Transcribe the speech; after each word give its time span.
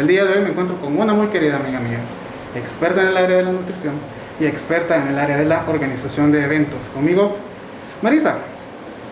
El 0.00 0.06
día 0.06 0.24
de 0.24 0.32
hoy 0.32 0.40
me 0.40 0.48
encuentro 0.48 0.80
con 0.80 0.98
una 0.98 1.12
muy 1.12 1.26
querida 1.26 1.56
amiga 1.56 1.78
mía, 1.78 1.98
experta 2.54 3.02
en 3.02 3.08
el 3.08 3.16
área 3.18 3.36
de 3.36 3.42
la 3.42 3.52
nutrición 3.52 3.92
y 4.40 4.46
experta 4.46 4.96
en 4.96 5.08
el 5.08 5.18
área 5.18 5.36
de 5.36 5.44
la 5.44 5.62
organización 5.68 6.32
de 6.32 6.42
eventos. 6.42 6.78
Conmigo, 6.94 7.36
Marisa. 8.00 8.36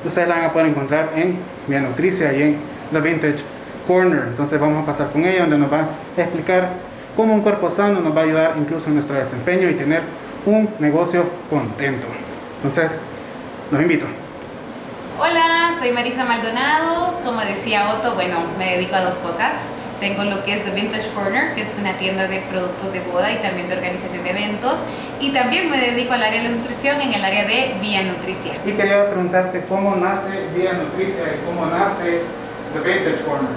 Ustedes 0.03 0.27
la 0.27 0.37
van 0.37 0.45
a 0.45 0.53
poder 0.55 0.69
encontrar 0.69 1.11
en 1.15 1.37
Via 1.67 1.81
Nutricia 1.81 2.33
y 2.33 2.41
en 2.41 2.57
The 2.91 3.01
Vintage 3.01 3.41
Corner. 3.87 4.29
Entonces 4.29 4.59
vamos 4.59 4.83
a 4.83 4.87
pasar 4.87 5.11
con 5.11 5.27
ella 5.27 5.41
donde 5.41 5.59
nos 5.59 5.71
va 5.71 5.89
a 6.17 6.21
explicar 6.23 6.71
cómo 7.15 7.35
un 7.35 7.43
cuerpo 7.43 7.71
sano 7.71 8.01
nos 8.01 8.17
va 8.17 8.23
a 8.23 8.25
ayudar 8.25 8.55
incluso 8.57 8.89
en 8.89 8.95
nuestro 8.95 9.15
desempeño 9.17 9.69
y 9.69 9.75
tener 9.75 10.01
un 10.47 10.71
negocio 10.79 11.27
contento. 11.51 12.07
Entonces, 12.63 12.93
los 13.71 13.83
invito. 13.83 14.07
Hola, 15.21 15.71
soy 15.79 15.93
Marisa 15.93 16.25
Maldonado. 16.25 17.21
Como 17.23 17.43
decía 17.43 17.91
Otto, 17.91 18.15
bueno, 18.15 18.39
me 18.59 18.77
dedico 18.77 18.97
a 18.97 19.03
dos 19.03 19.17
cosas. 19.17 19.69
Tengo 20.01 20.23
lo 20.23 20.45
que 20.45 20.55
es 20.55 20.65
The 20.65 20.71
Vintage 20.71 21.11
Corner, 21.11 21.55
que 21.55 21.63
es 21.63 21.77
una 21.81 21.95
tienda 21.95 22.29
de 22.29 22.39
productos 22.43 22.93
de 22.93 23.01
boda 23.01 23.33
y 23.33 23.37
también 23.39 23.69
de 23.69 23.75
organización 23.75 24.23
de 24.23 24.31
eventos. 24.31 24.79
Y 25.21 25.31
también 25.31 25.71
me 25.71 25.79
dedico 25.79 26.13
al 26.13 26.23
área 26.23 26.41
de 26.41 26.49
la 26.49 26.55
nutrición 26.55 27.01
en 27.01 27.13
el 27.15 27.25
área 27.25 27.45
de 27.45 27.75
Vía 27.81 28.03
Nutricia. 28.03 28.53
Y 28.65 28.73
quería 28.73 29.11
preguntarte 29.11 29.65
cómo 29.69 29.97
nace 29.97 30.47
Vía 30.57 30.75
Nutricia 30.75 31.25
y 31.35 31.45
cómo 31.45 31.67
nace 31.67 32.23
The 32.75 32.81
Vintage 32.81 33.25
Corner. 33.25 33.51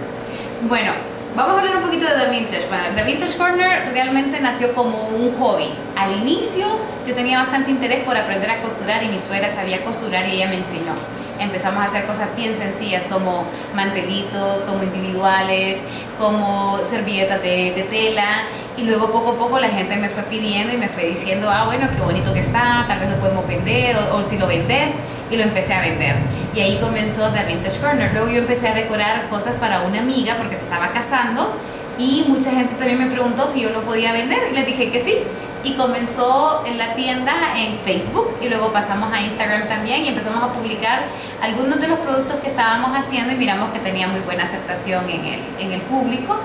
Bueno, 0.67 0.93
vamos 1.35 1.55
a 1.55 1.59
hablar 1.59 1.75
un 1.75 1.83
poquito 1.83 2.05
de 2.05 2.25
The 2.25 2.29
Vintage. 2.31 2.67
Bueno, 2.67 2.85
The 2.95 3.03
Vintage 3.03 3.37
Corner 3.37 3.91
realmente 3.93 4.39
nació 4.39 4.73
como 4.73 5.09
un 5.09 5.37
hobby. 5.37 5.69
Al 5.95 6.11
inicio 6.13 6.65
yo 7.05 7.13
tenía 7.13 7.37
bastante 7.37 7.69
interés 7.69 8.03
por 8.03 8.17
aprender 8.17 8.49
a 8.49 8.61
costurar 8.61 9.03
y 9.03 9.09
mi 9.09 9.19
suegra 9.19 9.47
sabía 9.47 9.83
costurar 9.83 10.27
y 10.27 10.37
ella 10.37 10.47
me 10.47 10.57
enseñó 10.57 10.93
empezamos 11.41 11.81
a 11.81 11.85
hacer 11.85 12.05
cosas 12.05 12.29
bien 12.35 12.55
sencillas 12.55 13.05
como 13.05 13.45
mantelitos, 13.75 14.61
como 14.61 14.83
individuales, 14.83 15.81
como 16.19 16.79
servilletas 16.83 17.41
de, 17.41 17.73
de, 17.75 17.83
tela 17.83 18.43
y 18.77 18.83
luego 18.83 19.11
poco 19.11 19.31
a 19.31 19.35
poco 19.35 19.59
la 19.59 19.69
gente 19.69 19.95
me 19.97 20.07
fue 20.07 20.23
pidiendo 20.23 20.73
y 20.73 20.77
me 20.77 20.87
fue 20.87 21.05
diciendo, 21.05 21.49
ah 21.49 21.65
bueno, 21.65 21.87
qué 21.93 22.01
bonito 22.01 22.33
que 22.33 22.39
está, 22.39 22.85
tal 22.87 22.99
vez 22.99 23.09
lo 23.09 23.17
podemos 23.17 23.47
vender 23.47 23.97
o, 23.97 24.17
o 24.17 24.23
si 24.23 24.37
lo 24.37 24.47
vendes 24.47 24.93
y 25.29 25.35
lo 25.35 25.43
empecé 25.43 25.73
a 25.73 25.81
vender. 25.81 26.15
Y 26.53 26.59
ahí 26.59 26.77
comenzó 26.79 27.29
The 27.29 27.45
Vintage 27.45 27.79
Corner. 27.79 28.11
Luego 28.13 28.29
yo 28.29 28.39
empecé 28.39 28.67
a 28.67 28.73
decorar 28.73 29.27
cosas 29.29 29.55
para 29.55 29.81
una 29.81 29.99
amiga 29.99 30.35
porque 30.37 30.55
se 30.55 30.63
estaba 30.63 30.89
casando 30.89 31.55
y 31.97 32.25
mucha 32.27 32.51
gente 32.51 32.75
también 32.75 32.99
me 32.99 33.07
preguntó 33.07 33.47
si 33.47 33.61
yo 33.61 33.69
lo 33.69 33.81
podía 33.83 34.11
vender 34.11 34.39
y 34.51 34.55
les 34.55 34.65
dije 34.65 34.91
que 34.91 34.99
sí 34.99 35.15
y 35.63 35.73
comenzó 35.73 36.63
en 36.65 36.77
la 36.77 36.95
tienda 36.95 37.33
en 37.55 37.77
Facebook 37.79 38.37
y 38.41 38.49
luego 38.49 38.71
pasamos 38.71 39.13
a 39.13 39.21
Instagram 39.21 39.67
también 39.67 40.03
y 40.03 40.07
empezamos 40.07 40.43
a 40.43 40.53
publicar 40.53 41.03
algunos 41.41 41.79
de 41.79 41.87
los 41.87 41.99
productos 41.99 42.37
que 42.37 42.47
estábamos 42.47 42.97
haciendo 42.97 43.33
y 43.33 43.35
miramos 43.35 43.69
que 43.71 43.79
tenía 43.79 44.07
muy 44.07 44.21
buena 44.21 44.43
aceptación 44.43 45.09
en 45.09 45.25
el, 45.25 45.41
en 45.59 45.71
el 45.71 45.81
público 45.81 46.35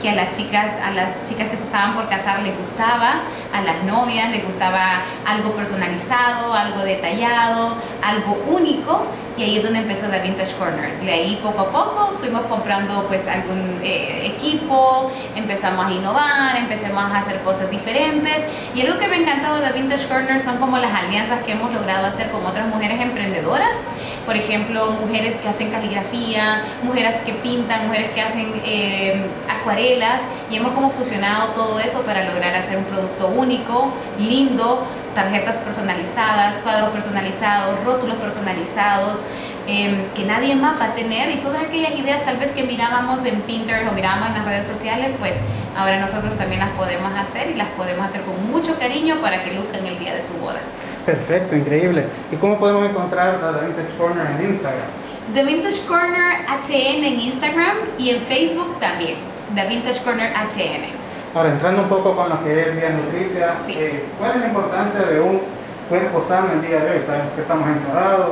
que 0.00 0.10
a 0.10 0.14
las 0.14 0.36
chicas 0.36 0.72
a 0.84 0.90
las 0.90 1.24
chicas 1.24 1.48
que 1.48 1.56
se 1.56 1.64
estaban 1.64 1.94
por 1.94 2.08
casar 2.08 2.42
les 2.42 2.56
gustaba, 2.58 3.22
a 3.52 3.60
las 3.62 3.82
novias 3.84 4.30
les 4.30 4.44
gustaba 4.44 5.02
algo 5.26 5.52
personalizado, 5.52 6.52
algo 6.52 6.80
detallado, 6.80 7.76
algo 8.02 8.44
único 8.46 9.06
y 9.36 9.42
ahí 9.42 9.56
es 9.58 9.62
donde 9.62 9.80
empezó 9.80 10.06
The 10.06 10.20
Vintage 10.20 10.54
Corner. 10.54 10.98
De 11.00 11.12
ahí 11.12 11.38
poco 11.42 11.62
a 11.62 11.70
poco 11.70 12.16
fuimos 12.18 12.42
comprando 12.42 13.06
pues 13.06 13.26
algún 13.28 13.80
eh, 13.82 14.32
equipo, 14.34 15.12
empezamos 15.34 15.86
a 15.86 15.92
innovar, 15.92 16.56
empezamos 16.56 17.12
a 17.12 17.18
hacer 17.18 17.40
cosas 17.40 17.70
diferentes. 17.70 18.44
Y 18.74 18.80
algo 18.80 18.98
que 18.98 19.08
me 19.08 19.16
encantaba 19.16 19.60
de 19.60 19.68
The 19.68 19.78
Vintage 19.78 20.08
Corner 20.08 20.40
son 20.40 20.56
como 20.56 20.78
las 20.78 20.94
alianzas 20.94 21.44
que 21.44 21.52
hemos 21.52 21.72
logrado 21.72 22.06
hacer 22.06 22.30
con 22.30 22.46
otras 22.46 22.66
mujeres 22.68 23.00
emprendedoras, 23.00 23.80
por 24.24 24.36
ejemplo 24.36 24.92
mujeres 24.92 25.36
que 25.36 25.48
hacen 25.48 25.70
caligrafía, 25.70 26.62
mujeres 26.82 27.20
que 27.20 27.32
pintan, 27.32 27.88
mujeres 27.88 28.10
que 28.10 28.22
hacen 28.22 28.60
eh, 28.64 29.26
acuarelas. 29.48 30.22
Y 30.50 30.56
hemos 30.56 30.72
como 30.72 30.90
fusionado 30.90 31.48
todo 31.48 31.78
eso 31.80 32.02
para 32.02 32.24
lograr 32.24 32.54
hacer 32.54 32.78
un 32.78 32.84
producto 32.84 33.28
único, 33.28 33.92
lindo, 34.18 34.86
tarjetas 35.16 35.56
personalizadas, 35.56 36.58
cuadros 36.58 36.90
personalizados, 36.90 37.82
rótulos 37.84 38.16
personalizados, 38.18 39.24
eh, 39.66 40.06
que 40.14 40.24
nadie 40.24 40.54
más 40.54 40.78
va 40.78 40.84
a 40.84 40.92
tener 40.92 41.30
y 41.30 41.38
todas 41.38 41.64
aquellas 41.64 41.98
ideas 41.98 42.22
tal 42.24 42.36
vez 42.36 42.52
que 42.52 42.62
mirábamos 42.62 43.24
en 43.24 43.40
Pinterest 43.40 43.88
o 43.90 43.92
mirábamos 43.92 44.28
en 44.28 44.34
las 44.34 44.44
redes 44.44 44.66
sociales, 44.66 45.10
pues 45.18 45.40
ahora 45.76 45.98
nosotros 45.98 46.36
también 46.36 46.60
las 46.60 46.70
podemos 46.70 47.12
hacer 47.18 47.50
y 47.50 47.54
las 47.54 47.68
podemos 47.68 48.04
hacer 48.04 48.20
con 48.22 48.50
mucho 48.50 48.78
cariño 48.78 49.16
para 49.20 49.42
que 49.42 49.54
luzcan 49.54 49.84
el 49.86 49.98
día 49.98 50.14
de 50.14 50.20
su 50.20 50.34
boda. 50.34 50.60
Perfecto, 51.06 51.56
increíble. 51.56 52.04
¿Y 52.30 52.36
cómo 52.36 52.58
podemos 52.58 52.88
encontrar 52.88 53.40
a 53.42 53.58
The 53.58 53.66
Vintage 53.66 53.96
Corner 53.96 54.26
en 54.38 54.50
Instagram? 54.50 54.88
The 55.32 55.42
Vintage 55.44 55.80
Corner 55.86 56.46
HN 56.46 57.04
en 57.04 57.20
Instagram 57.20 57.76
y 57.98 58.10
en 58.10 58.20
Facebook 58.20 58.78
también. 58.78 59.16
The 59.54 59.66
Vintage 59.66 60.02
Corner 60.02 60.30
HN. 60.32 61.05
Ahora, 61.36 61.50
entrando 61.50 61.82
un 61.82 61.88
poco 61.90 62.16
con 62.16 62.30
lo 62.30 62.42
que 62.42 62.62
es 62.62 62.74
Vía 62.74 62.88
Nutricia, 62.96 63.56
Sí. 63.66 63.74
eh, 63.76 64.04
¿cuál 64.18 64.30
es 64.36 64.40
la 64.40 64.46
importancia 64.46 65.02
de 65.02 65.20
un 65.20 65.42
cuerpo 65.86 66.24
sano 66.26 66.46
el 66.54 66.62
día 66.66 66.80
de 66.80 66.92
hoy? 66.96 67.02
Sabemos 67.02 67.34
que 67.34 67.42
estamos 67.42 67.68
encerrados, 67.68 68.28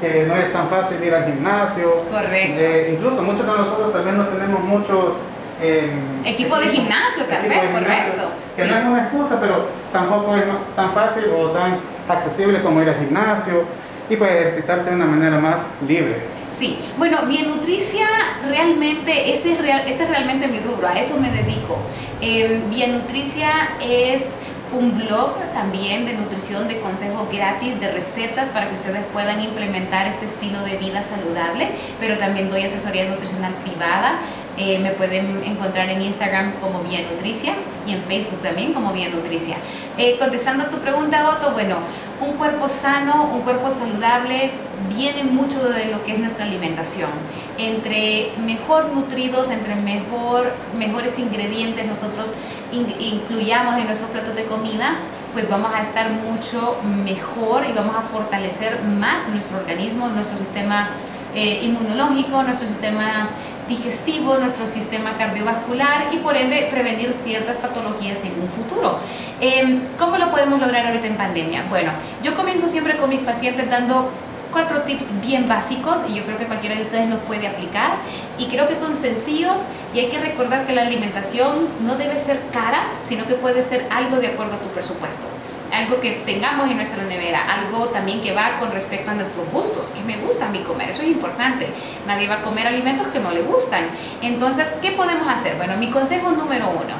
que 0.00 0.24
no 0.26 0.34
es 0.34 0.50
tan 0.50 0.66
fácil 0.68 0.96
ir 1.04 1.14
al 1.14 1.26
gimnasio. 1.26 2.04
Correcto. 2.10 2.56
Eh, 2.58 2.94
incluso 2.96 3.20
muchos 3.22 3.44
de 3.44 3.52
nosotros 3.52 3.92
también 3.92 4.16
no 4.16 4.24
tenemos 4.28 4.60
muchos... 4.64 5.12
eh, 5.60 5.92
Equipo 6.24 6.56
de 6.58 6.68
gimnasio, 6.68 7.24
tal 7.26 7.42
vez, 7.42 7.52
gimnasio, 7.60 7.80
correcto, 7.86 8.22
Que 8.56 8.62
sí. 8.62 8.68
no 8.70 8.76
es 8.78 8.84
una 8.86 8.98
excusa, 9.02 9.36
pero 9.38 9.66
tampoco 9.92 10.34
es 10.36 10.44
tan 10.74 10.92
fácil 10.92 11.24
o 11.36 11.48
tan 11.50 11.76
accesible 12.08 12.62
como 12.62 12.80
ir 12.80 12.88
al 12.88 12.94
gimnasio 12.96 13.64
y 14.10 14.16
pues 14.16 14.30
ejercitarse 14.32 14.90
de 14.90 14.96
una 14.96 15.06
manera 15.06 15.38
más 15.38 15.60
libre. 15.86 16.22
Sí, 16.50 16.78
bueno, 16.96 17.26
Bien 17.26 17.48
Nutricia 17.48 18.06
realmente, 18.48 19.32
ese 19.32 19.52
es, 19.52 19.60
real, 19.60 19.82
ese 19.86 20.04
es 20.04 20.08
realmente 20.08 20.48
mi 20.48 20.60
rubro, 20.60 20.88
a 20.88 20.98
eso 20.98 21.20
me 21.20 21.30
dedico. 21.30 21.78
Eh, 22.20 22.62
Bien 22.70 22.92
Nutricia 22.92 23.50
es 23.82 24.34
un 24.72 24.98
blog 24.98 25.34
también 25.54 26.04
de 26.04 26.14
nutrición, 26.14 26.68
de 26.68 26.80
consejos 26.80 27.30
gratis, 27.32 27.80
de 27.80 27.90
recetas 27.90 28.48
para 28.50 28.68
que 28.68 28.74
ustedes 28.74 29.02
puedan 29.12 29.42
implementar 29.42 30.06
este 30.06 30.26
estilo 30.26 30.60
de 30.62 30.76
vida 30.76 31.02
saludable, 31.02 31.68
pero 31.98 32.18
también 32.18 32.50
doy 32.50 32.64
asesoría 32.64 33.08
nutricional 33.08 33.54
privada. 33.64 34.18
Eh, 34.58 34.78
me 34.80 34.90
pueden 34.90 35.42
encontrar 35.44 35.88
en 35.88 36.02
Instagram 36.02 36.54
como 36.60 36.80
Vía 36.82 37.00
Nutricia 37.08 37.52
y 37.86 37.92
en 37.92 38.02
Facebook 38.02 38.40
también 38.42 38.72
como 38.72 38.92
Vía 38.92 39.08
Nutricia. 39.08 39.56
Eh, 39.96 40.16
contestando 40.18 40.64
a 40.64 40.68
tu 40.68 40.78
pregunta, 40.78 41.28
Otto, 41.30 41.52
bueno, 41.52 41.76
un 42.20 42.32
cuerpo 42.36 42.68
sano, 42.68 43.30
un 43.32 43.42
cuerpo 43.42 43.70
saludable, 43.70 44.50
viene 44.96 45.22
mucho 45.22 45.62
de 45.68 45.86
lo 45.86 46.04
que 46.04 46.12
es 46.12 46.18
nuestra 46.18 46.44
alimentación. 46.44 47.10
Entre 47.56 48.32
mejor 48.44 48.90
nutridos, 48.92 49.50
entre 49.50 49.76
mejor, 49.76 50.52
mejores 50.76 51.18
ingredientes 51.20 51.86
nosotros 51.86 52.34
in- 52.72 52.94
incluyamos 52.98 53.76
en 53.76 53.84
nuestros 53.86 54.10
platos 54.10 54.34
de 54.34 54.44
comida, 54.44 54.96
pues 55.32 55.48
vamos 55.48 55.70
a 55.72 55.80
estar 55.80 56.10
mucho 56.10 56.78
mejor 57.04 57.64
y 57.68 57.72
vamos 57.72 57.94
a 57.96 58.02
fortalecer 58.02 58.82
más 58.82 59.28
nuestro 59.28 59.58
organismo, 59.58 60.08
nuestro 60.08 60.36
sistema 60.36 60.90
eh, 61.34 61.60
inmunológico, 61.62 62.42
nuestro 62.42 62.66
sistema 62.66 63.28
digestivo, 63.68 64.38
nuestro 64.38 64.66
sistema 64.66 65.16
cardiovascular 65.16 66.12
y 66.12 66.18
por 66.18 66.36
ende 66.36 66.68
prevenir 66.70 67.12
ciertas 67.12 67.58
patologías 67.58 68.24
en 68.24 68.40
un 68.40 68.48
futuro. 68.48 68.98
Eh, 69.40 69.80
¿Cómo 69.98 70.16
lo 70.16 70.30
podemos 70.30 70.58
lograr 70.60 70.86
ahorita 70.86 71.06
en 71.06 71.16
pandemia? 71.16 71.64
Bueno, 71.68 71.92
yo 72.22 72.34
comienzo 72.34 72.66
siempre 72.66 72.96
con 72.96 73.10
mis 73.10 73.20
pacientes 73.20 73.68
dando 73.70 74.10
cuatro 74.52 74.82
tips 74.82 75.20
bien 75.20 75.48
básicos 75.48 76.04
y 76.08 76.14
yo 76.14 76.24
creo 76.24 76.38
que 76.38 76.46
cualquiera 76.46 76.74
de 76.74 76.82
ustedes 76.82 77.08
los 77.08 77.20
puede 77.20 77.46
aplicar 77.46 77.96
y 78.38 78.46
creo 78.46 78.68
que 78.68 78.74
son 78.74 78.92
sencillos 78.92 79.68
y 79.94 80.00
hay 80.00 80.08
que 80.08 80.18
recordar 80.18 80.66
que 80.66 80.72
la 80.72 80.82
alimentación 80.82 81.68
no 81.84 81.96
debe 81.96 82.18
ser 82.18 82.40
cara, 82.52 82.88
sino 83.02 83.26
que 83.26 83.34
puede 83.34 83.62
ser 83.62 83.86
algo 83.90 84.16
de 84.16 84.28
acuerdo 84.28 84.54
a 84.54 84.58
tu 84.58 84.68
presupuesto 84.68 85.26
algo 85.72 86.00
que 86.00 86.22
tengamos 86.24 86.70
en 86.70 86.76
nuestra 86.76 87.02
nevera, 87.04 87.40
algo 87.52 87.88
también 87.88 88.20
que 88.22 88.32
va 88.32 88.58
con 88.58 88.72
respecto 88.72 89.10
a 89.10 89.14
nuestros 89.14 89.50
gustos, 89.50 89.90
que 89.90 90.02
me 90.02 90.16
gusta 90.16 90.46
a 90.46 90.48
mí 90.48 90.60
comer, 90.60 90.90
eso 90.90 91.02
es 91.02 91.08
importante. 91.08 91.68
Nadie 92.06 92.28
va 92.28 92.36
a 92.36 92.42
comer 92.42 92.66
alimentos 92.66 93.08
que 93.08 93.20
no 93.20 93.30
le 93.30 93.42
gustan. 93.42 93.84
Entonces, 94.22 94.74
¿qué 94.80 94.92
podemos 94.92 95.28
hacer? 95.28 95.56
Bueno, 95.56 95.76
mi 95.76 95.90
consejo 95.90 96.30
número 96.30 96.70
uno, 96.70 96.94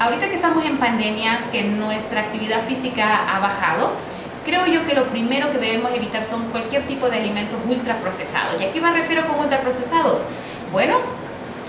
ahorita 0.00 0.28
que 0.28 0.34
estamos 0.34 0.64
en 0.64 0.78
pandemia, 0.78 1.50
que 1.52 1.64
nuestra 1.64 2.22
actividad 2.22 2.64
física 2.66 3.34
ha 3.34 3.40
bajado, 3.40 3.92
creo 4.48 4.66
yo 4.66 4.86
que 4.86 4.94
lo 4.94 5.04
primero 5.04 5.52
que 5.52 5.58
debemos 5.58 5.92
evitar 5.92 6.24
son 6.24 6.44
cualquier 6.50 6.86
tipo 6.86 7.10
de 7.10 7.18
alimentos 7.18 7.58
ultraprocesados. 7.68 8.60
¿Y 8.60 8.64
a 8.64 8.72
qué 8.72 8.80
me 8.80 8.90
refiero 8.90 9.26
con 9.28 9.38
ultraprocesados? 9.40 10.24
Bueno, 10.72 10.96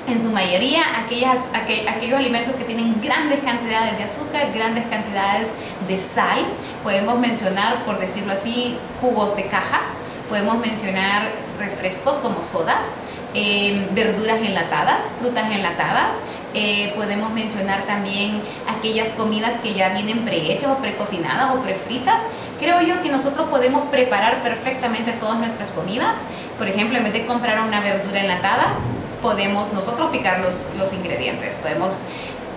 en 0.08 0.20
su 0.20 0.32
mayoría 0.32 0.82
aquellos 1.02 2.18
alimentos 2.18 2.56
que 2.56 2.64
tienen 2.64 3.02
grandes 3.02 3.40
cantidades 3.42 3.98
de 3.98 4.04
azúcar, 4.06 4.48
grandes 4.56 4.86
cantidades 4.88 5.50
de 5.88 5.98
sal. 5.98 6.46
Podemos 6.82 7.20
mencionar, 7.20 7.84
por 7.84 8.00
decirlo 8.00 8.32
así, 8.32 8.78
jugos 9.02 9.36
de 9.36 9.48
caja, 9.48 9.82
podemos 10.30 10.58
mencionar 10.58 11.30
refrescos 11.60 12.18
como 12.20 12.42
sodas, 12.44 12.94
eh, 13.34 13.90
verduras 13.92 14.40
enlatadas, 14.40 15.10
frutas 15.20 15.52
enlatadas. 15.52 16.22
eh, 16.56 16.94
podemos 16.96 17.32
mencionar 17.32 17.84
también 17.84 18.42
aquellas 18.80 19.10
comidas 19.10 19.60
que 19.60 19.74
ya 19.74 19.90
vienen 19.90 20.26
prehechas 20.26 20.72
o 20.72 20.82
precocinadas 20.82 21.56
o 21.56 21.60
prefritas. 21.62 22.26
Creo 22.60 22.82
yo 22.82 23.02
que 23.02 23.10
nosotros 23.10 23.50
podemos 23.50 23.90
preparar 23.90 24.42
perfectamente 24.42 25.12
todas 25.14 25.38
nuestras 25.38 25.72
comidas. 25.72 26.26
Por 26.58 26.68
ejemplo, 26.68 26.98
en 26.98 27.04
vez 27.04 27.14
de 27.14 27.26
comprar 27.26 27.62
una 27.62 27.82
verdura 27.82 28.22
enlatada, 28.22 28.74
podemos 29.22 29.74
nosotros 29.74 30.10
picar 30.12 30.40
los, 30.40 30.66
los 30.78 30.94
ingredientes, 30.94 31.58
podemos 31.58 31.98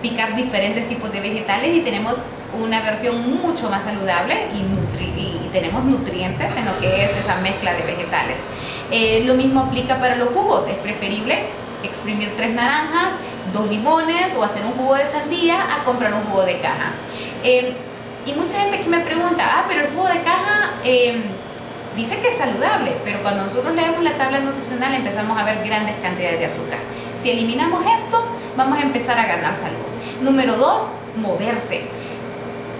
picar 0.01 0.35
diferentes 0.35 0.87
tipos 0.87 1.11
de 1.11 1.19
vegetales 1.19 1.75
y 1.75 1.81
tenemos 1.81 2.17
una 2.61 2.81
versión 2.81 3.41
mucho 3.41 3.69
más 3.69 3.83
saludable 3.83 4.47
y, 4.53 4.59
y 5.01 5.49
tenemos 5.51 5.83
nutrientes 5.83 6.55
en 6.57 6.65
lo 6.65 6.77
que 6.79 7.03
es 7.03 7.15
esa 7.15 7.35
mezcla 7.37 7.73
de 7.73 7.83
vegetales. 7.83 8.43
Eh, 8.91 9.23
lo 9.25 9.33
mismo 9.33 9.61
aplica 9.61 9.99
para 9.99 10.15
los 10.15 10.29
jugos, 10.29 10.67
es 10.67 10.75
preferible 10.75 11.39
exprimir 11.83 12.33
tres 12.37 12.51
naranjas, 12.51 13.15
dos 13.51 13.67
limones 13.69 14.35
o 14.35 14.43
hacer 14.43 14.65
un 14.65 14.73
jugo 14.73 14.95
de 14.95 15.05
sandía 15.05 15.75
a 15.75 15.83
comprar 15.83 16.13
un 16.13 16.23
jugo 16.23 16.43
de 16.43 16.59
caja. 16.59 16.91
Eh, 17.43 17.73
y 18.25 18.33
mucha 18.33 18.59
gente 18.61 18.81
que 18.81 18.89
me 18.89 18.99
pregunta, 18.99 19.43
ah, 19.45 19.65
pero 19.67 19.81
el 19.81 19.87
jugo 19.93 20.07
de 20.07 20.21
caja 20.21 20.71
eh, 20.83 21.23
dice 21.95 22.19
que 22.21 22.29
es 22.29 22.37
saludable, 22.37 22.95
pero 23.03 23.19
cuando 23.21 23.43
nosotros 23.43 23.75
leemos 23.75 24.01
la 24.01 24.13
tabla 24.13 24.39
nutricional 24.39 24.93
empezamos 24.93 25.37
a 25.37 25.43
ver 25.43 25.63
grandes 25.65 25.95
cantidades 26.01 26.39
de 26.39 26.45
azúcar. 26.45 26.79
Si 27.15 27.31
eliminamos 27.31 27.83
esto, 27.85 28.23
vamos 28.55 28.77
a 28.79 28.81
empezar 28.81 29.19
a 29.19 29.25
ganar 29.25 29.53
salud. 29.53 29.85
Número 30.21 30.55
dos, 30.55 30.89
moverse. 31.17 31.83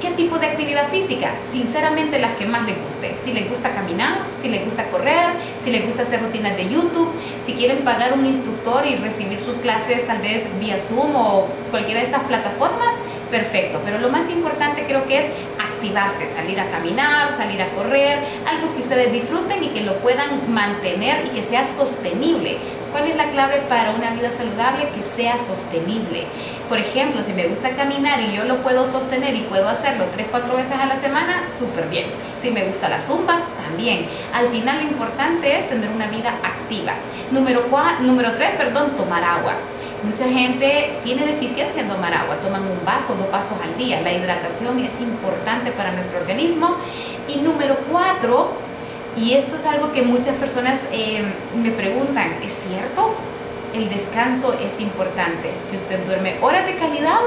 ¿Qué 0.04 0.12
tipo 0.12 0.38
de 0.38 0.48
actividad 0.48 0.90
física? 0.90 1.32
Sinceramente 1.48 2.20
las 2.20 2.36
que 2.36 2.46
más 2.46 2.66
les 2.66 2.76
guste. 2.84 3.16
Si 3.22 3.32
les 3.32 3.48
gusta 3.48 3.72
caminar, 3.72 4.18
si 4.36 4.50
les 4.50 4.66
gusta 4.66 4.90
correr, 4.90 5.30
si 5.56 5.72
les 5.72 5.86
gusta 5.86 6.02
hacer 6.02 6.22
rutinas 6.22 6.58
de 6.58 6.68
YouTube, 6.68 7.10
si 7.42 7.54
quieren 7.54 7.86
pagar 7.86 8.12
un 8.12 8.26
instructor 8.26 8.86
y 8.86 8.98
recibir 8.98 9.40
sus 9.40 9.56
clases 9.62 10.06
tal 10.06 10.18
vez 10.18 10.50
vía 10.60 10.78
Zoom 10.78 11.16
o 11.16 11.48
cualquiera 11.72 12.02
de 12.02 12.08
estas 12.08 12.24
plataformas, 12.24 12.96
perfecto. 13.32 13.80
Pero 13.86 14.00
lo 14.00 14.10
más 14.10 14.30
importante 14.30 14.84
creo 14.86 15.06
que 15.06 15.20
es 15.20 15.28
activarse, 15.58 16.28
salir 16.28 16.60
a 16.60 16.70
caminar, 16.70 17.32
salir 17.32 17.62
a 17.62 17.70
correr, 17.70 18.20
algo 18.46 18.74
que 18.74 18.80
ustedes 18.80 19.10
disfruten 19.10 19.64
y 19.64 19.70
que 19.70 19.84
lo 19.84 20.00
puedan 20.00 20.54
mantener 20.54 21.28
y 21.28 21.30
que 21.30 21.42
sea 21.42 21.64
sostenible. 21.64 22.58
¿Cuál 22.94 23.08
es 23.08 23.16
la 23.16 23.32
clave 23.32 23.64
para 23.68 23.90
una 23.90 24.12
vida 24.12 24.30
saludable? 24.30 24.88
Que 24.90 25.02
sea 25.02 25.40
sostenible. 25.40 26.26
Por 26.70 26.78
ejemplo, 26.78 27.24
si 27.24 27.34
me 27.34 27.48
gusta 27.48 27.72
caminar 27.72 28.22
y 28.22 28.36
yo 28.36 28.44
lo 28.44 28.58
puedo 28.58 28.86
sostener 28.86 29.36
y 29.36 29.42
puedo 29.42 29.68
hacerlo 29.68 30.06
3, 30.14 30.28
4 30.30 30.56
veces 30.56 30.76
a 30.80 30.86
la 30.86 30.96
semana, 30.96 31.50
súper 31.50 31.90
bien. 31.90 32.06
Si 32.38 32.52
me 32.52 32.66
gusta 32.66 32.90
la 32.90 33.02
zumba, 33.02 33.42
también. 33.66 34.06
Al 34.32 34.48
final 34.48 34.78
lo 34.78 34.84
importante 34.84 35.58
es 35.58 35.68
tener 35.68 35.90
una 35.90 36.06
vida 36.06 36.36
activa. 36.44 36.94
Número, 37.32 37.64
número 38.02 38.32
3, 38.34 38.52
perdón, 38.58 38.96
tomar 38.96 39.24
agua. 39.24 39.54
Mucha 40.04 40.26
gente 40.26 41.00
tiene 41.04 41.26
deficiencia 41.26 41.82
en 41.82 41.88
tomar 41.88 42.14
agua, 42.14 42.36
toman 42.44 42.62
un 42.62 42.86
vaso, 42.86 43.16
dos 43.16 43.32
vasos 43.32 43.58
al 43.64 43.76
día. 43.76 44.02
La 44.02 44.14
hidratación 44.14 44.78
es 44.86 45.02
importante 45.02 45.72
para 45.72 45.94
nuestro 45.94 46.20
organismo. 46.20 46.76
Y 47.28 47.38
número 47.38 47.76
4, 47.92 48.52
y 49.18 49.34
esto 49.34 49.58
es 49.58 49.66
algo 49.66 49.92
que 49.92 50.02
muchas 50.02 50.36
personas 50.36 50.80
eh, 50.92 51.24
me 51.62 51.72
preguntan, 51.72 52.34
¿es 52.44 52.54
cierto? 52.54 53.14
El 53.74 53.90
descanso 53.90 54.58
es 54.64 54.80
importante. 54.80 55.54
Si 55.60 55.76
usted 55.76 56.06
duerme 56.06 56.36
horas 56.42 56.66
de 56.66 56.76
calidad, 56.76 57.20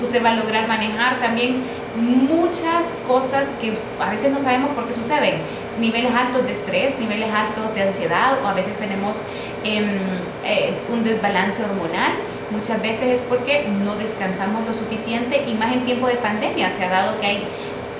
usted 0.00 0.24
va 0.24 0.30
a 0.30 0.36
lograr 0.36 0.68
manejar 0.68 1.18
también 1.20 1.62
muchas 1.96 2.94
cosas 3.06 3.48
que 3.60 3.74
a 4.00 4.10
veces 4.10 4.32
no 4.32 4.38
sabemos 4.38 4.70
por 4.70 4.86
qué 4.86 4.92
suceden. 4.92 5.34
Niveles 5.80 6.14
altos 6.14 6.44
de 6.44 6.52
estrés, 6.52 6.98
niveles 6.98 7.30
altos 7.30 7.74
de 7.74 7.82
ansiedad 7.82 8.38
o 8.42 8.46
a 8.46 8.54
veces 8.54 8.76
tenemos 8.76 9.22
em, 9.64 9.98
eh, 10.44 10.74
un 10.90 11.02
desbalance 11.02 11.62
hormonal. 11.64 12.12
Muchas 12.50 12.82
veces 12.82 13.20
es 13.20 13.20
porque 13.22 13.66
no 13.82 13.96
descansamos 13.96 14.66
lo 14.66 14.74
suficiente 14.74 15.44
y 15.48 15.54
más 15.54 15.72
en 15.72 15.84
tiempo 15.84 16.06
de 16.06 16.14
pandemia 16.16 16.70
se 16.70 16.84
ha 16.84 16.90
dado 16.90 17.18
que 17.20 17.26
hay 17.26 17.44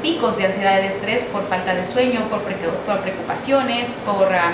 picos 0.03 0.37
de 0.37 0.47
ansiedad 0.47 0.79
y 0.79 0.83
de 0.83 0.89
estrés 0.89 1.25
por 1.25 1.45
falta 1.45 1.75
de 1.75 1.85
sueño, 1.85 2.29
por, 2.29 2.41
por 2.41 3.01
preocupaciones, 3.01 3.97
por 4.05 4.33
ah, 4.35 4.53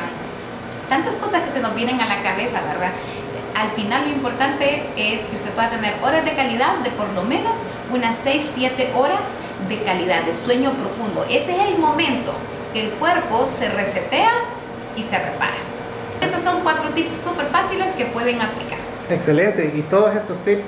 tantas 0.89 1.17
cosas 1.17 1.43
que 1.43 1.51
se 1.51 1.61
nos 1.61 1.75
vienen 1.75 2.01
a 2.01 2.07
la 2.07 2.23
cabeza, 2.23 2.61
¿verdad? 2.61 2.93
Al 3.57 3.71
final 3.71 4.03
lo 4.05 4.11
importante 4.11 4.85
es 4.97 5.23
que 5.23 5.35
usted 5.35 5.51
pueda 5.51 5.71
tener 5.71 5.95
horas 6.03 6.25
de 6.25 6.33
calidad 6.35 6.79
de 6.79 6.91
por 6.91 7.09
lo 7.13 7.23
menos 7.25 7.67
unas 7.93 8.17
6, 8.19 8.53
7 8.55 8.93
horas 8.95 9.35
de 9.69 9.83
calidad, 9.83 10.23
de 10.23 10.33
sueño 10.33 10.71
profundo. 10.75 11.25
Ese 11.29 11.57
es 11.57 11.73
el 11.73 11.79
momento 11.79 12.33
que 12.73 12.87
el 12.87 12.91
cuerpo 12.93 13.47
se 13.47 13.69
resetea 13.71 14.31
y 14.95 15.03
se 15.03 15.19
repara. 15.19 15.57
Estos 16.21 16.41
son 16.41 16.61
cuatro 16.63 16.91
tips 16.91 17.11
súper 17.11 17.47
fáciles 17.47 17.93
que 17.93 18.05
pueden 18.07 18.41
aplicar. 18.41 18.79
Excelente, 19.11 19.73
y 19.75 19.83
todos 19.83 20.15
estos 20.15 20.39
tips 20.45 20.65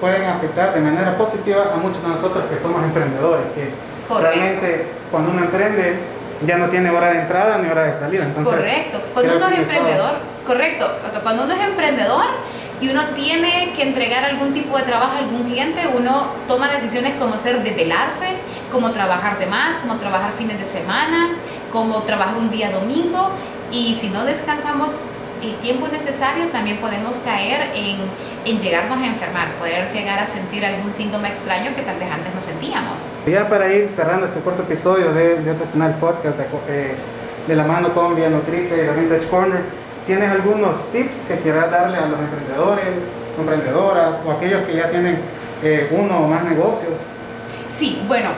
pueden 0.00 0.24
afectar 0.24 0.74
de 0.74 0.80
manera 0.80 1.16
positiva 1.16 1.72
a 1.74 1.76
muchos 1.76 2.02
de 2.02 2.08
nosotros 2.08 2.44
que 2.50 2.60
somos 2.60 2.82
emprendedores, 2.84 3.44
que 3.54 3.70
Realmente, 4.18 4.86
cuando 5.10 5.30
uno 5.30 5.44
emprende, 5.44 5.96
ya 6.46 6.56
no 6.56 6.68
tiene 6.68 6.90
hora 6.90 7.12
de 7.12 7.20
entrada 7.20 7.58
ni 7.58 7.68
hora 7.68 7.84
de 7.84 7.98
salida. 7.98 8.26
correcto. 8.42 9.00
Cuando 9.12 9.36
uno 9.36 9.48
es 9.48 9.58
emprendedor, 9.58 10.12
correcto. 10.46 10.86
Cuando 11.22 11.44
uno 11.44 11.54
es 11.54 11.60
emprendedor 11.60 12.24
y 12.80 12.88
uno 12.88 13.02
tiene 13.14 13.72
que 13.76 13.82
entregar 13.82 14.24
algún 14.24 14.52
tipo 14.52 14.76
de 14.76 14.84
trabajo 14.84 15.12
a 15.12 15.18
algún 15.18 15.44
cliente, 15.44 15.86
uno 15.96 16.28
toma 16.48 16.68
decisiones 16.68 17.14
como 17.14 17.36
ser 17.36 17.62
desvelarse, 17.62 18.28
como 18.72 18.90
trabajar 18.90 19.38
de 19.38 19.46
más, 19.46 19.76
como 19.78 19.96
trabajar 19.96 20.32
fines 20.32 20.58
de 20.58 20.64
semana, 20.64 21.30
como 21.70 22.02
trabajar 22.02 22.38
un 22.38 22.50
día 22.50 22.70
domingo. 22.70 23.30
Y 23.70 23.94
si 23.94 24.08
no 24.08 24.24
descansamos 24.24 25.02
el 25.42 25.56
tiempo 25.56 25.88
necesario, 25.88 26.46
también 26.48 26.78
podemos 26.78 27.18
caer 27.18 27.70
en, 27.74 27.96
en, 28.44 28.60
llegarnos 28.60 28.98
a 28.98 29.06
enfermar, 29.06 29.48
poder 29.58 29.90
llegar 29.92 30.18
a 30.18 30.26
sentir 30.26 30.64
algún 30.64 30.90
síntoma 30.90 31.28
extraño 31.28 31.74
que 31.74 31.82
tal 31.82 31.98
vez 31.98 32.10
antes 32.10 32.34
no 32.34 32.42
sentíamos. 32.42 33.10
Ya 33.26 33.48
para 33.48 33.72
ir 33.72 33.88
cerrando 33.94 34.26
este 34.26 34.40
corto 34.40 34.62
episodio 34.62 35.12
de, 35.12 35.42
de 35.42 35.50
otro 35.50 35.66
canal 35.72 35.94
podcast 35.94 36.36
de, 36.36 36.44
eh, 36.68 36.94
de, 37.46 37.56
la 37.56 37.64
mano 37.64 37.94
con 37.94 38.16
Vía 38.16 38.28
Nutricia 38.28 38.76
y 38.76 38.86
la 38.86 38.92
Vintage 38.92 39.28
Corner, 39.28 39.60
¿tienes 40.06 40.30
algunos 40.30 40.90
tips 40.92 41.12
que 41.28 41.36
quieras 41.36 41.70
darle 41.70 41.98
a 41.98 42.06
los 42.06 42.18
emprendedores, 42.18 42.88
emprendedoras 43.38 44.16
o 44.26 44.32
aquellos 44.32 44.64
que 44.64 44.76
ya 44.76 44.90
tienen 44.90 45.18
eh, 45.62 45.88
uno 45.90 46.24
o 46.24 46.28
más 46.28 46.44
negocios? 46.44 46.94
Sí, 47.70 48.02
bueno, 48.06 48.30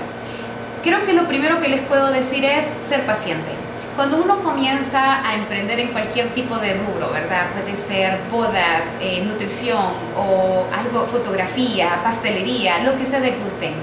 creo 0.85 1.05
que 1.05 1.15
lo 1.15 1.27
primero 1.27 1.61
que 1.61 1.69
les 1.69 1.81
puedo 1.81 2.13
decir 2.13 2.45
es 2.45 2.65
ser 2.81 3.05
paciente 3.07 3.62
cuando 3.97 4.23
uno 4.23 4.43
comienza 4.43 5.27
a 5.27 5.35
emprender 5.35 5.81
en 5.81 5.89
cualquier 5.89 6.29
tipo 6.29 6.57
de 6.57 6.75
rubro, 6.75 7.11
¿verdad? 7.13 7.47
Puede 7.53 7.77
ser 7.77 8.19
bodas, 8.31 8.97
eh, 9.01 9.23
nutrición 9.25 9.93
o 10.17 10.67
algo, 10.75 11.07
fotografía, 11.07 12.01
pastelería, 12.03 12.83
lo 12.85 12.97
que 12.97 13.03
ustedes 13.03 13.43
gusten. 13.43 13.75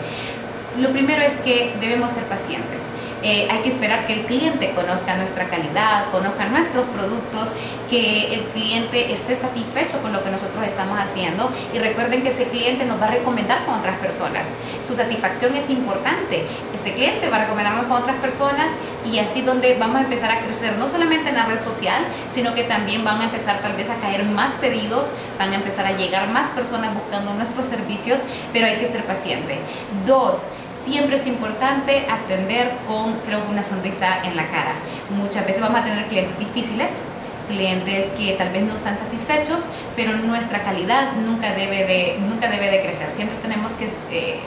Lo 0.79 0.89
primero 0.91 1.21
es 1.21 1.37
que 1.37 1.75
debemos 1.79 2.11
ser 2.11 2.23
pacientes 2.23 2.83
eh, 3.23 3.47
hay 3.49 3.59
que 3.59 3.69
esperar 3.69 4.07
que 4.07 4.13
el 4.13 4.25
cliente 4.25 4.71
conozca 4.71 5.15
nuestra 5.15 5.45
calidad, 5.45 6.09
conozca 6.11 6.45
nuestros 6.45 6.85
productos, 6.89 7.55
que 7.89 8.33
el 8.33 8.43
cliente 8.43 9.11
esté 9.11 9.35
satisfecho 9.35 9.99
con 10.01 10.13
lo 10.13 10.23
que 10.23 10.29
nosotros 10.29 10.65
estamos 10.65 10.99
haciendo 10.99 11.51
y 11.73 11.79
recuerden 11.79 12.21
que 12.21 12.29
ese 12.29 12.45
cliente 12.45 12.85
nos 12.85 13.01
va 13.01 13.07
a 13.07 13.11
recomendar 13.11 13.65
con 13.65 13.79
otras 13.79 13.97
personas. 13.97 14.51
Su 14.81 14.93
satisfacción 14.93 15.55
es 15.55 15.69
importante. 15.69 16.45
Este 16.73 16.93
cliente 16.93 17.29
va 17.29 17.37
a 17.37 17.45
recomendarnos 17.45 17.85
con 17.87 17.97
otras 17.97 18.17
personas 18.17 18.73
y 19.05 19.17
así 19.19 19.41
donde 19.41 19.75
vamos 19.79 19.97
a 19.97 20.01
empezar 20.01 20.31
a 20.31 20.41
crecer 20.41 20.77
no 20.77 20.87
solamente 20.87 21.29
en 21.29 21.35
la 21.35 21.45
red 21.45 21.57
social, 21.57 22.03
sino 22.29 22.53
que 22.53 22.63
también 22.63 23.03
van 23.03 23.21
a 23.21 23.23
empezar 23.25 23.59
tal 23.61 23.73
vez 23.73 23.89
a 23.89 23.95
caer 23.95 24.23
más 24.23 24.55
pedidos, 24.55 25.11
van 25.39 25.53
a 25.53 25.55
empezar 25.55 25.87
a 25.87 25.93
llegar 25.93 26.27
más 26.29 26.49
personas 26.49 26.93
buscando 26.93 27.33
nuestros 27.33 27.65
servicios, 27.65 28.23
pero 28.51 28.67
hay 28.67 28.75
que 28.75 28.85
ser 28.85 29.05
paciente. 29.05 29.57
Dos, 30.05 30.47
siempre 30.69 31.15
es 31.15 31.25
importante 31.25 32.05
atender 32.09 32.73
con, 32.85 33.13
creo 33.21 33.41
una 33.49 33.63
sonrisa 33.63 34.21
en 34.23 34.35
la 34.35 34.47
cara. 34.49 34.73
Muchas 35.09 35.45
veces 35.45 35.61
vamos 35.61 35.79
a 35.79 35.85
tener 35.85 36.05
clientes 36.07 36.37
difíciles, 36.37 37.01
clientes 37.47 38.07
que 38.17 38.33
tal 38.33 38.49
vez 38.49 38.63
no 38.63 38.73
están 38.73 38.97
satisfechos, 38.97 39.69
pero 39.95 40.11
nuestra 40.17 40.61
calidad 40.61 41.13
nunca 41.25 41.53
debe 41.53 41.85
de, 41.85 42.19
nunca 42.19 42.49
debe 42.49 42.69
de 42.69 42.83
crecer. 42.83 43.09
Siempre 43.09 43.37
tenemos 43.41 43.73
que 43.73 43.85
eh, 44.11 44.39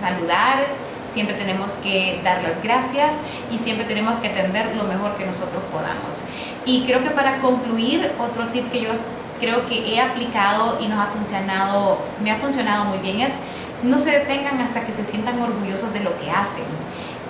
saludar, 0.00 0.64
siempre 1.04 1.36
tenemos 1.36 1.72
que 1.76 2.20
dar 2.24 2.42
las 2.42 2.62
gracias 2.62 3.18
y 3.50 3.58
siempre 3.58 3.84
tenemos 3.84 4.18
que 4.20 4.28
atender 4.28 4.74
lo 4.76 4.84
mejor 4.84 5.16
que 5.16 5.26
nosotros 5.26 5.62
podamos. 5.70 6.22
Y 6.64 6.84
creo 6.84 7.02
que 7.02 7.10
para 7.10 7.40
concluir, 7.40 8.12
otro 8.18 8.46
tip 8.48 8.70
que 8.70 8.80
yo 8.80 8.90
creo 9.38 9.66
que 9.66 9.94
he 9.94 10.00
aplicado 10.00 10.78
y 10.80 10.88
nos 10.88 11.00
ha 11.00 11.06
funcionado, 11.06 11.98
me 12.22 12.30
ha 12.30 12.36
funcionado 12.36 12.84
muy 12.86 12.98
bien 12.98 13.20
es 13.20 13.38
no 13.82 13.98
se 13.98 14.10
detengan 14.10 14.60
hasta 14.60 14.84
que 14.84 14.92
se 14.92 15.04
sientan 15.04 15.40
orgullosos 15.40 15.92
de 15.92 16.00
lo 16.00 16.18
que 16.18 16.30
hacen. 16.30 16.64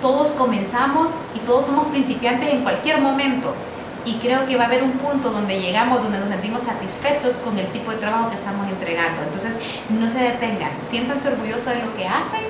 Todos 0.01 0.31
comenzamos 0.31 1.25
y 1.35 1.39
todos 1.39 1.65
somos 1.65 1.87
principiantes 1.87 2.51
en 2.53 2.63
cualquier 2.63 3.01
momento. 3.01 3.53
Y 4.05 4.15
creo 4.15 4.45
que 4.45 4.55
va 4.55 4.63
a 4.63 4.67
haber 4.67 4.81
un 4.81 4.93
punto 4.93 5.29
donde 5.29 5.59
llegamos, 5.59 6.01
donde 6.01 6.19
nos 6.19 6.29
sentimos 6.29 6.63
satisfechos 6.63 7.37
con 7.37 7.57
el 7.57 7.67
tipo 7.67 7.91
de 7.91 7.97
trabajo 7.97 8.29
que 8.29 8.35
estamos 8.35 8.67
entregando. 8.67 9.21
Entonces, 9.21 9.59
no 9.89 10.07
se 10.07 10.19
detengan, 10.19 10.71
siéntanse 10.79 11.27
orgullosos 11.27 11.73
de 11.73 11.83
lo 11.83 11.93
que 11.95 12.07
hacen, 12.07 12.41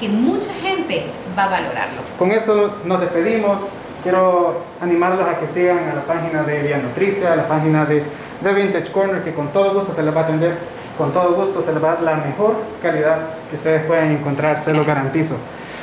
que 0.00 0.08
mucha 0.08 0.52
gente 0.54 1.04
va 1.38 1.44
a 1.44 1.48
valorarlo. 1.50 2.00
Con 2.18 2.32
eso 2.32 2.78
nos 2.84 3.00
despedimos. 3.00 3.58
Quiero 4.04 4.62
animarlos 4.80 5.26
a 5.26 5.40
que 5.40 5.48
sigan 5.48 5.88
a 5.88 5.94
la 5.94 6.02
página 6.02 6.44
de 6.44 6.62
Vía 6.62 6.78
Nutricia, 6.78 7.32
a 7.32 7.36
la 7.36 7.48
página 7.48 7.84
de 7.84 8.04
The 8.42 8.52
Vintage 8.52 8.92
Corner, 8.92 9.24
que 9.24 9.34
con 9.34 9.48
todo 9.48 9.74
gusto 9.74 9.92
se 9.94 10.02
les 10.04 10.14
va 10.14 10.20
a 10.20 10.24
atender 10.24 10.56
con 10.96 11.12
todo 11.12 11.34
gusto 11.34 11.60
se 11.62 11.72
les 11.72 11.82
va 11.82 11.92
a 11.92 11.94
dar 11.94 12.02
la 12.04 12.16
mejor 12.16 12.54
calidad 12.80 13.18
que 13.50 13.56
ustedes 13.56 13.84
pueden 13.84 14.12
encontrar, 14.12 14.60
se 14.60 14.72
lo 14.72 14.84
garantizo. 14.84 15.34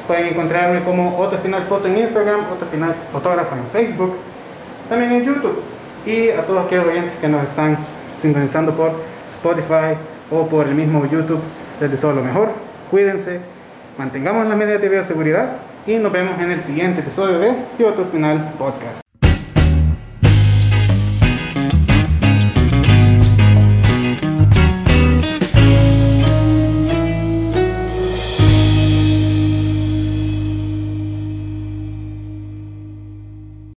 Pueden 0.08 0.28
encontrarme 0.28 0.84
como 0.84 1.18
Otro 1.18 1.38
Final 1.40 1.64
Foto 1.64 1.88
en 1.88 1.98
Instagram, 1.98 2.46
Otro 2.52 2.68
Final 2.68 2.96
Fotógrafo 3.12 3.56
en 3.56 3.66
Facebook, 3.72 4.16
también 4.88 5.12
en 5.12 5.24
YouTube 5.26 5.62
y 6.06 6.30
a 6.30 6.44
todos 6.44 6.66
aquellos 6.66 6.88
oyentes 6.88 7.14
que 7.20 7.28
nos 7.28 7.44
están 7.44 7.78
sintonizando 8.20 8.72
por 8.72 8.92
Spotify 9.28 9.98
o 10.32 10.48
por 10.48 10.68
el 10.68 10.76
mismo 10.76 11.06
YouTube. 11.06 11.42
Les 11.82 11.92
deseo 11.92 12.14
lo 12.14 12.24
mejor. 12.24 12.50
Cuídense, 12.90 13.42
mantengamos 13.98 14.48
las 14.48 14.58
medidas 14.58 14.82
de 14.82 14.90
bioseguridad 14.90 15.50
y 15.88 15.96
nos 15.96 16.12
vemos 16.12 16.40
en 16.40 16.52
el 16.52 16.62
siguiente 16.62 17.02
episodio 17.02 17.40
de 17.40 17.54
Pivoto 17.78 18.04
Spinal 18.04 18.54
Podcast. 18.58 19.11